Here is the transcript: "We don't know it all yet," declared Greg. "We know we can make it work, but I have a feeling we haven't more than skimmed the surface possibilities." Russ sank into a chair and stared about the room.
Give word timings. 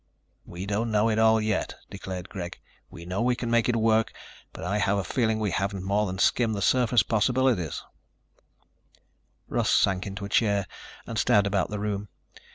"We 0.47 0.65
don't 0.65 0.89
know 0.89 1.11
it 1.11 1.19
all 1.19 1.39
yet," 1.39 1.75
declared 1.91 2.27
Greg. 2.27 2.59
"We 2.89 3.05
know 3.05 3.21
we 3.21 3.35
can 3.35 3.51
make 3.51 3.69
it 3.69 3.75
work, 3.75 4.11
but 4.51 4.63
I 4.63 4.79
have 4.79 4.97
a 4.97 5.03
feeling 5.03 5.37
we 5.37 5.51
haven't 5.51 5.83
more 5.83 6.07
than 6.07 6.17
skimmed 6.17 6.55
the 6.55 6.61
surface 6.63 7.03
possibilities." 7.03 7.83
Russ 9.47 9.69
sank 9.69 10.07
into 10.07 10.25
a 10.25 10.29
chair 10.29 10.65
and 11.05 11.19
stared 11.19 11.45
about 11.45 11.69
the 11.69 11.77
room. 11.77 12.09